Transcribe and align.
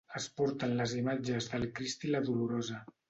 Es 0.19 0.25
porten 0.39 0.73
les 0.79 0.95
imatges 1.01 1.49
del 1.51 1.67
Crist 1.81 2.07
i 2.09 2.15
la 2.15 2.23
Dolorosa. 2.31 2.81